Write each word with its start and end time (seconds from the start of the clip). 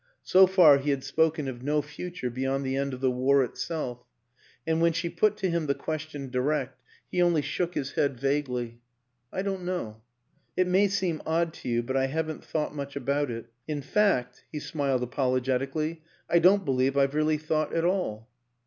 So 0.23 0.47
far 0.47 0.79
he 0.79 0.89
had 0.89 1.03
spoken 1.03 1.47
of 1.47 1.61
no 1.61 1.83
future 1.83 2.31
beyond 2.31 2.65
the 2.65 2.75
end 2.75 2.95
of 2.95 3.01
the 3.01 3.11
war 3.11 3.43
itself; 3.43 3.99
and 4.65 4.81
when 4.81 4.93
she 4.93 5.09
put 5.11 5.37
to 5.37 5.49
him 5.51 5.67
the 5.67 5.75
question 5.75 6.31
direct 6.31 6.81
he 7.11 7.21
only 7.21 7.43
shook 7.43 7.75
his 7.75 7.91
head 7.91 8.19
vaguely." 8.19 8.81
I 9.31 9.43
don't 9.43 9.63
know. 9.63 10.01
It 10.57 10.65
may 10.65 10.87
seem 10.87 11.21
odd 11.23 11.53
to 11.53 11.69
you, 11.69 11.83
but 11.83 11.95
I 11.97 12.07
haven't 12.07 12.43
thought 12.43 12.73
much 12.75 12.95
about 12.95 13.29
it. 13.29 13.51
In 13.67 13.83
fact" 13.83 14.43
he 14.51 14.59
266 14.59 14.75
WILLIAM 14.75 14.89
AN 14.89 14.95
ENGLISHMAN 14.95 15.69
smiled 15.71 15.99
apologetically" 15.99 16.01
I 16.35 16.39
don't 16.39 16.65
believe 16.65 16.97
I've 16.97 17.13
really 17.13 17.37
thought 17.37 17.71
at 17.75 17.85
all." 17.85 18.27